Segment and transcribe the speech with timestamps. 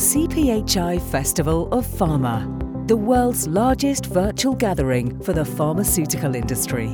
[0.00, 6.86] CPHI Festival of Pharma, the world's largest virtual gathering for the pharmaceutical industry.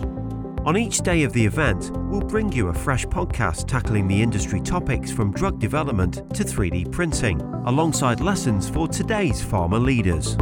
[0.64, 4.60] On each day of the event, we'll bring you a fresh podcast tackling the industry
[4.60, 10.36] topics from drug development to 3D printing, alongside lessons for today's pharma leaders.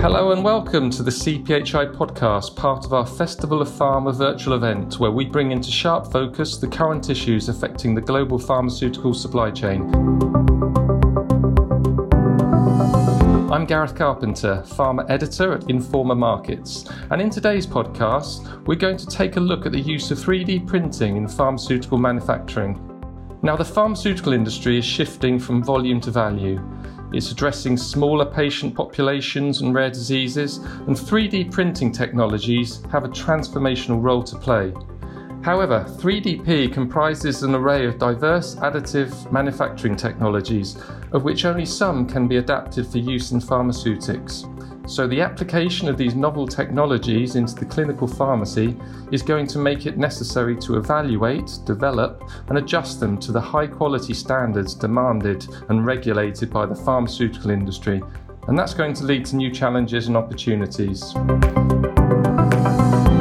[0.00, 4.98] Hello and welcome to the CPHI podcast, part of our Festival of Pharma virtual event,
[4.98, 9.82] where we bring into sharp focus the current issues affecting the global pharmaceutical supply chain.
[13.52, 19.06] I'm Gareth Carpenter, Pharma Editor at Informa Markets, and in today's podcast, we're going to
[19.06, 22.80] take a look at the use of 3D printing in pharmaceutical manufacturing.
[23.42, 26.58] Now, the pharmaceutical industry is shifting from volume to value
[27.12, 34.02] it's addressing smaller patient populations and rare diseases, and 3D printing technologies have a transformational
[34.02, 34.72] role to play.
[35.42, 40.76] However, 3DP comprises an array of diverse additive manufacturing technologies,
[41.12, 44.44] of which only some can be adapted for use in pharmaceutics.
[44.86, 48.76] So, the application of these novel technologies into the clinical pharmacy
[49.12, 53.66] is going to make it necessary to evaluate, develop, and adjust them to the high
[53.66, 58.02] quality standards demanded and regulated by the pharmaceutical industry.
[58.48, 61.12] And that's going to lead to new challenges and opportunities.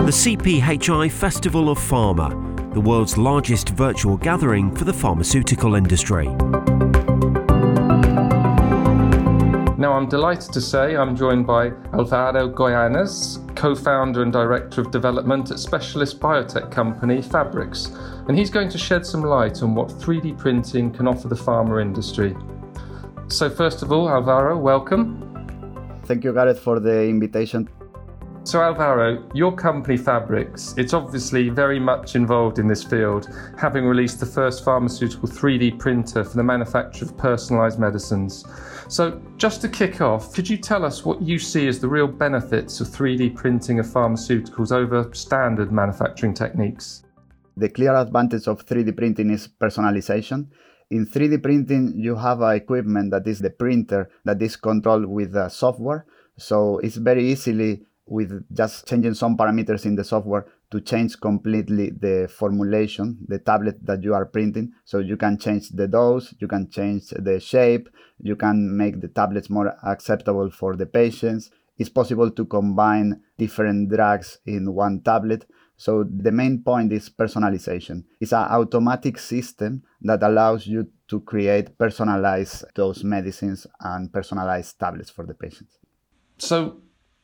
[0.10, 6.28] The CPHI Festival of Pharma, the world's largest virtual gathering for the pharmaceutical industry.
[10.00, 15.52] I'm delighted to say I'm joined by Alvaro Goyanes, co founder and director of development
[15.52, 20.38] at specialist biotech company FabRx, and he's going to shed some light on what 3D
[20.38, 22.33] printing can offer the pharma industry.
[23.27, 26.00] So, first of all, Alvaro, welcome.
[26.05, 27.67] Thank you, Gareth, for the invitation.
[28.44, 33.27] So, Alvaro, your company FabRx, it's obviously very much involved in this field,
[33.59, 38.45] having released the first pharmaceutical 3D printer for the manufacture of personalized medicines.
[38.90, 42.08] So, just to kick off, could you tell us what you see as the real
[42.08, 47.04] benefits of 3D printing of pharmaceuticals over standard manufacturing techniques?
[47.55, 50.48] The clear advantage of 3D printing is personalization.
[50.89, 56.08] In 3D printing, you have equipment that is the printer that is controlled with software.
[56.38, 61.90] So it's very easily with just changing some parameters in the software to change completely
[61.90, 64.72] the formulation, the tablet that you are printing.
[64.86, 69.08] So you can change the dose, you can change the shape, you can make the
[69.08, 71.50] tablets more acceptable for the patients.
[71.78, 75.46] It's possible to combine different drugs in one tablet.
[75.78, 78.04] So the main point is personalization.
[78.20, 85.10] It's an automatic system that allows you to create personalized those medicines and personalized tablets
[85.10, 85.78] for the patients.
[86.38, 86.82] So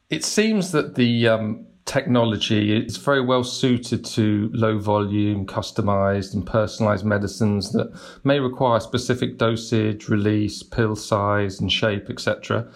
[0.10, 6.46] it seems that the um, technology is very well suited to low volume, customized, and
[6.46, 12.68] personalized medicines that may require specific dosage, release, pill size, and shape, etc.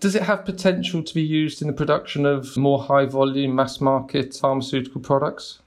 [0.00, 3.80] Does it have potential to be used in the production of more high volume, mass
[3.80, 5.60] market pharmaceutical products?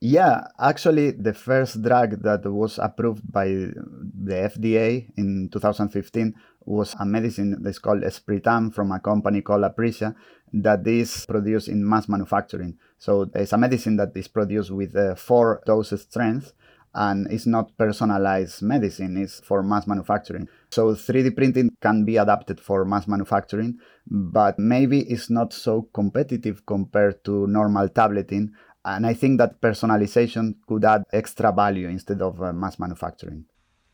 [0.00, 6.34] Yeah, actually, the first drug that was approved by the FDA in 2015
[6.64, 10.14] was a medicine that's called Espritam from a company called Aprecia
[10.52, 12.76] that is produced in mass manufacturing.
[12.98, 16.52] So it's a medicine that is produced with uh, four dose strength
[16.94, 20.48] and it's not personalized medicine, it's for mass manufacturing.
[20.70, 26.66] So 3D printing can be adapted for mass manufacturing, but maybe it's not so competitive
[26.66, 28.52] compared to normal tableting.
[28.84, 33.44] And I think that personalization could add extra value instead of uh, mass manufacturing.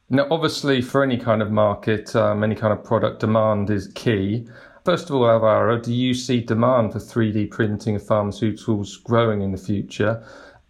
[0.09, 4.47] Now, obviously, for any kind of market, um, any kind of product, demand is key.
[4.85, 9.51] First of all, Alvaro, do you see demand for 3D printing of pharmaceuticals growing in
[9.51, 10.25] the future?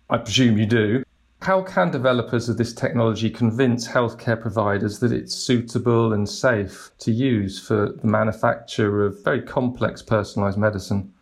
[0.08, 1.02] I presume you do.
[1.42, 7.12] How can developers of this technology convince healthcare providers that it's suitable and safe to
[7.12, 11.12] use for the manufacture of very complex personalized medicine?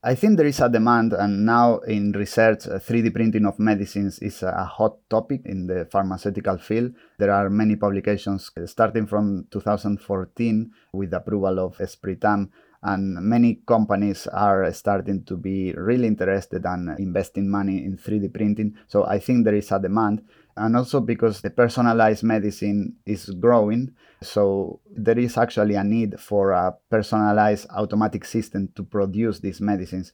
[0.00, 4.20] I think there is a demand, and now in research, 3D uh, printing of medicines
[4.20, 6.92] is a hot topic in the pharmaceutical field.
[7.18, 12.50] There are many publications uh, starting from 2014 with approval of Espritam,
[12.80, 18.76] and many companies are starting to be really interested and investing money in 3D printing.
[18.86, 20.22] So I think there is a demand
[20.58, 23.94] and also because the personalized medicine is growing.
[24.22, 30.12] So there is actually a need for a personalized automatic system to produce these medicines.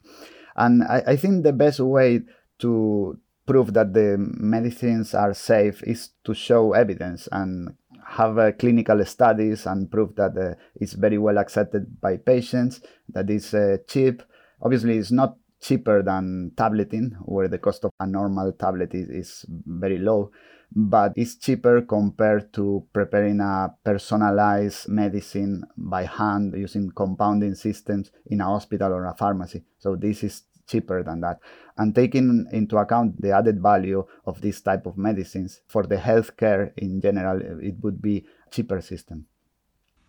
[0.56, 2.22] And I, I think the best way
[2.60, 7.74] to prove that the medicines are safe is to show evidence and
[8.06, 13.28] have uh, clinical studies and prove that uh, it's very well accepted by patients, that
[13.30, 14.22] it's uh, cheap.
[14.62, 19.46] Obviously, it's not cheaper than tableting, where the cost of a normal tablet is, is
[19.48, 20.30] very low
[20.74, 28.40] but it's cheaper compared to preparing a personalized medicine by hand using compounding systems in
[28.40, 29.62] a hospital or a pharmacy.
[29.78, 31.38] So this is cheaper than that.
[31.76, 36.72] And taking into account the added value of this type of medicines for the healthcare
[36.76, 39.26] in general, it would be cheaper system.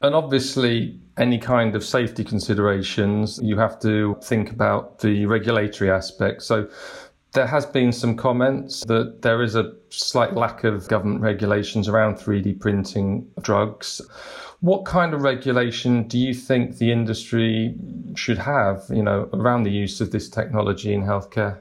[0.02, 6.44] And obviously, any kind of safety considerations, you have to think about the regulatory aspect.
[6.44, 6.68] So,
[7.36, 12.16] there has been some comments that there is a slight lack of government regulations around
[12.16, 14.02] 3D printing drugs.
[14.62, 17.76] What kind of regulation do you think the industry
[18.16, 21.60] should have, you know, around the use of this technology in healthcare?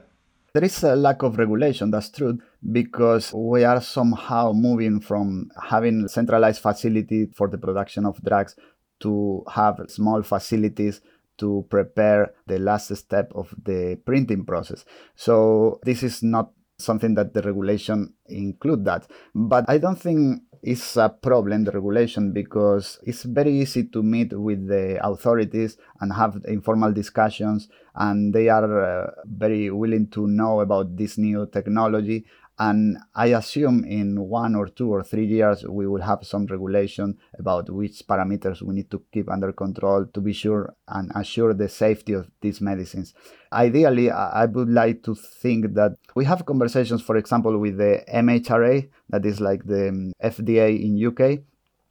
[0.53, 2.39] There is a lack of regulation, that's true,
[2.71, 8.55] because we are somehow moving from having centralized facility for the production of drugs
[8.99, 11.01] to have small facilities
[11.37, 14.85] to prepare the last step of the printing process.
[15.15, 19.07] So this is not something that the regulation include that.
[19.33, 24.37] But I don't think it's a problem, the regulation, because it's very easy to meet
[24.37, 30.61] with the authorities and have informal discussions, and they are uh, very willing to know
[30.61, 32.25] about this new technology
[32.57, 37.17] and I assume in one or two or three years, we will have some regulation
[37.37, 41.67] about which parameters we need to keep under control to be sure and assure the
[41.67, 43.13] safety of these medicines.
[43.51, 48.89] Ideally, I would like to think that we have conversations, for example, with the MHRA,
[49.09, 51.41] that is like the um, FDA in UK,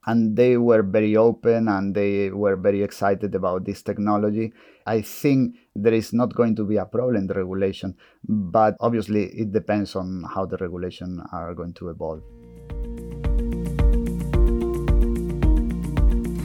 [0.07, 4.53] and they were very open and they were very excited about this technology.
[4.87, 7.97] I think there is not going to be a problem in the regulation,
[8.29, 12.23] but obviously it depends on how the regulation are going to evolve.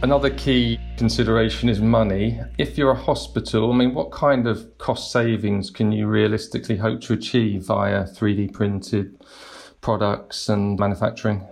[0.00, 2.40] Another key consideration is money.
[2.56, 7.02] If you're a hospital, I mean, what kind of cost savings can you realistically hope
[7.02, 9.16] to achieve via 3D printed
[9.80, 11.46] products and manufacturing?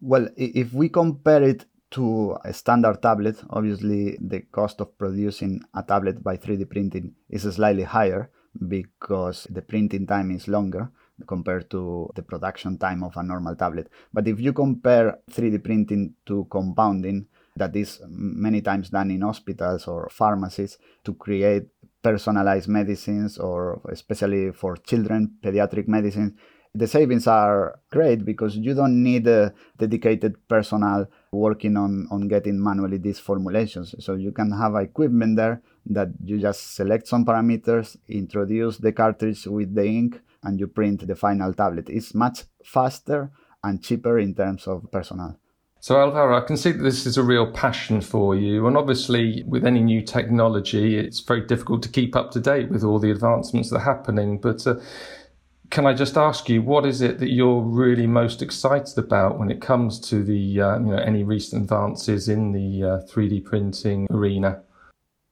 [0.00, 5.82] Well, if we compare it to a standard tablet, obviously the cost of producing a
[5.82, 8.30] tablet by 3D printing is slightly higher
[8.68, 10.90] because the printing time is longer
[11.26, 13.90] compared to the production time of a normal tablet.
[14.12, 19.86] But if you compare 3D printing to compounding, that is many times done in hospitals
[19.86, 21.64] or pharmacies to create
[22.02, 26.32] personalized medicines or especially for children, pediatric medicines,
[26.74, 32.62] the savings are great because you don't need a dedicated personnel working on, on getting
[32.62, 33.94] manually these formulations.
[33.98, 39.46] So you can have equipment there that you just select some parameters, introduce the cartridge
[39.46, 41.88] with the ink, and you print the final tablet.
[41.88, 43.30] It's much faster
[43.62, 45.38] and cheaper in terms of personnel.
[45.82, 48.66] So, Alvaro, I can see that this is a real passion for you.
[48.66, 52.84] And obviously, with any new technology, it's very difficult to keep up to date with
[52.84, 54.38] all the advancements that are happening.
[54.38, 54.74] But uh,
[55.70, 59.50] can I just ask you, what is it that you're really most excited about when
[59.50, 64.06] it comes to the uh, you know any recent advances in the uh, 3D printing
[64.10, 64.62] arena?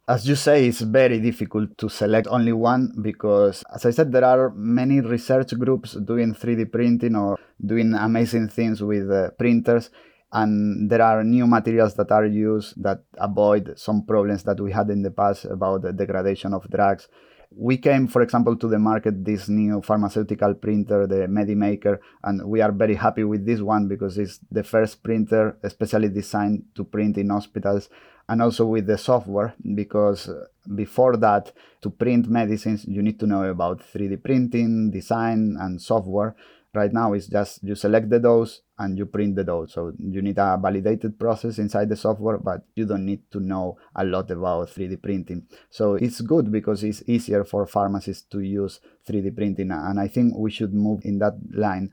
[0.08, 4.24] As you say, it's very difficult to select only one because, as I said, there
[4.24, 9.90] are many research groups doing 3D printing or doing amazing things with uh, printers
[10.32, 14.88] and there are new materials that are used that avoid some problems that we had
[14.90, 17.08] in the past about the degradation of drugs
[17.50, 22.60] we came, for example, to the market this new pharmaceutical printer, the M3DIMAKER, and we
[22.60, 27.16] are very happy with this one because it's the first printer especially designed to print
[27.16, 27.88] in hospitals
[28.28, 33.26] and also with the software because uh, before that to print medicines you need to
[33.26, 36.36] know about 3D printing, design and software.
[36.74, 39.72] Right now it's just you select the dose and you print the dose.
[39.72, 43.78] So you need a validated process inside the software, but you don't need to know
[43.94, 45.46] a lot about 3D printing.
[45.70, 50.36] So it's good because it's easier for pharmacists to use 3D printing, and I think
[50.36, 51.90] we should move in that line.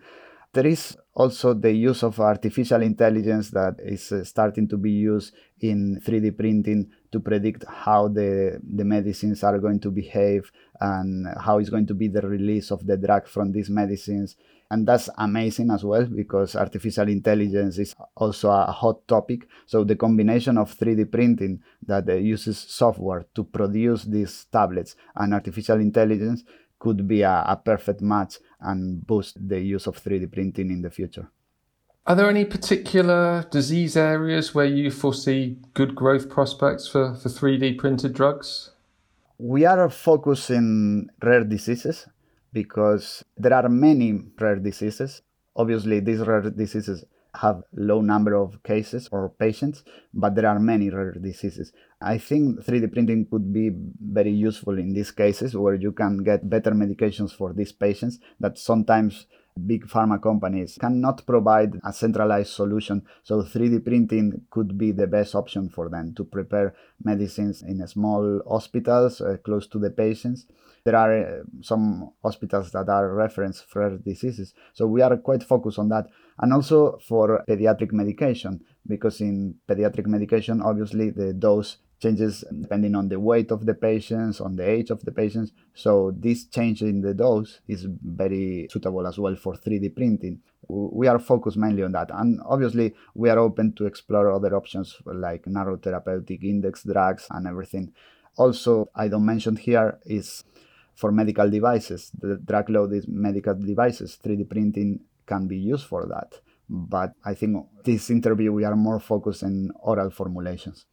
[0.54, 5.34] There is also the use of artificial intelligence that is uh, starting to be used
[5.60, 10.50] in 3D printing to predict how the, the medicines are going to behave
[10.80, 14.36] and how is going to be the release of the drug from these medicines.
[14.72, 19.48] And that's amazing as well because artificial intelligence is also a hot topic.
[19.68, 25.34] So the combination of 3D printing that uh, uses software to produce these tablets and
[25.34, 26.44] artificial intelligence
[26.80, 30.90] could be a, a perfect match and boost the use of 3D printing in the
[30.90, 31.30] future.
[32.08, 37.78] Are there any particular disease areas where you foresee good growth prospects for, for 3D
[37.80, 38.72] printed drugs?
[39.38, 42.08] We are focusing rare diseases
[42.56, 44.10] because there are many
[44.40, 45.22] rare diseases.
[45.58, 47.04] Obviously, these rare diseases
[47.42, 49.84] have low number of cases or patients,
[50.14, 51.74] but there are many rare diseases.
[52.02, 56.50] I think 3D printing could be very useful in these cases where you can get
[56.50, 59.28] better medications for these patients that sometimes
[59.68, 63.02] big pharma companies cannot provide a centralized solution.
[63.24, 68.42] So 3D printing could be the best option for them to prepare medicines in small
[68.50, 70.46] hospitals uh, close to the patients.
[70.86, 74.54] There are uh, some hospitals that are reference for rare diseases.
[74.74, 76.06] So we are quite focused on that.
[76.40, 83.10] And also for pediatric medication, because in pediatric medication, obviously the dose changes depending on
[83.10, 85.54] the weight of the patients, on the age of the patients.
[85.74, 90.42] So this change in the dose is very suitable as well for 3D printing.
[90.68, 92.12] We are focused mainly on that.
[92.14, 97.48] And obviously we are open to explore other options like narrow therapeutic index drugs and
[97.48, 97.92] everything.
[98.38, 100.44] Also, I don't mention here is
[100.96, 106.40] for medical devices, the drug loaded medical devices, 3D printing can be used for that.
[106.70, 110.86] But I think this interview we are more focused on oral formulations.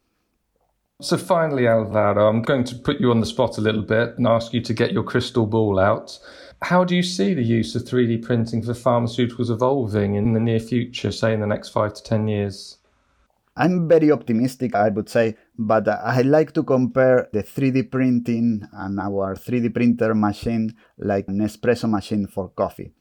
[1.01, 4.27] So finally, Alvaro, I'm going to put you on the spot a little bit and
[4.27, 6.17] ask you to get your crystal ball out.
[6.61, 10.59] How do you see the use of 3D printing for pharmaceuticals evolving in the near
[10.59, 12.77] future, say in the next five to 10 years?
[13.55, 18.99] I'm very optimistic, I would say, but I like to compare the 3D printing and
[18.99, 22.93] our 3D printer machine like an espresso machine for coffee.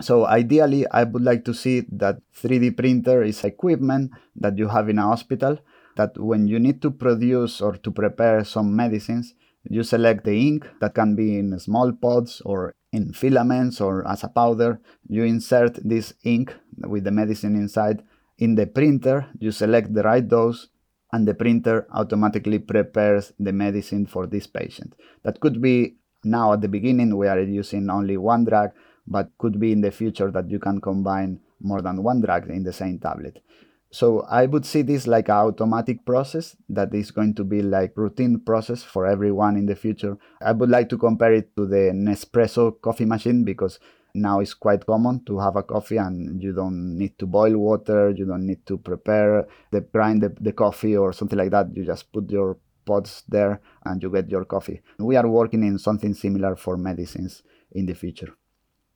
[0.00, 4.88] So ideally, I would like to see that 3D printer is equipment that you have
[4.88, 5.58] in a hospital
[5.96, 9.34] that when you need to produce or to prepare some medicines,
[9.70, 14.22] you select the ink that can be in small pods or in filaments or as
[14.24, 14.80] a powder.
[15.08, 18.02] You insert this ink with the medicine inside
[18.44, 20.68] in the printer, you select the right dose,
[21.12, 24.94] and the printer automatically prepares the medicine for this patient.
[25.22, 28.70] That could be now at the beginning, we are using only one drug,
[29.06, 32.62] but could be in the future that you can combine more than one drug in
[32.62, 33.42] the same tablet.
[33.90, 37.92] So I would see this like an automatic process that is going to be like
[37.96, 40.18] routine process for everyone in the future.
[40.42, 43.78] I would like to compare it to the Nespresso coffee machine because
[44.14, 48.10] now it's quite common to have a coffee and you don't need to boil water,
[48.10, 51.74] you don't need to prepare the grind the, the coffee or something like that.
[51.74, 52.56] You just put your
[52.86, 54.80] pods there and you get your coffee.
[54.98, 57.42] We are working in something similar for medicines
[57.72, 58.34] in the future.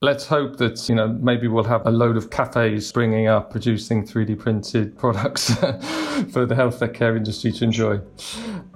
[0.01, 4.07] Let's hope that, you know, maybe we'll have a load of cafes springing up producing
[4.07, 8.01] 3D printed products for the healthcare industry to enjoy.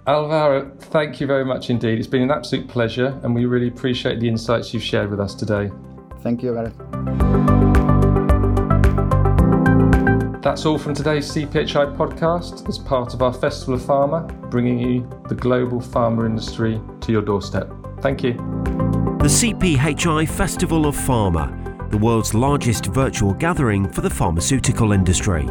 [0.09, 2.01] Alvaro, thank you very much indeed.
[2.01, 5.37] It's been an absolute pleasure and we really appreciate the insights you've shared with us
[5.37, 5.71] today.
[6.23, 6.77] Thank you, Gareth.
[10.43, 15.09] That's all from today's CPHI podcast as part of our Festival of Pharma, bringing you
[15.29, 17.71] the global pharma industry to your doorstep.
[18.01, 18.33] Thank you.
[18.33, 25.47] The CPHI Festival of Pharma, the world's largest virtual gathering for the pharmaceutical industry.